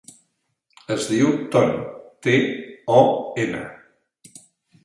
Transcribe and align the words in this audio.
Es 0.95 1.09
diu 1.09 1.29
Ton: 1.57 1.69
te, 2.29 2.35
o, 2.97 3.05
ena. 3.45 3.63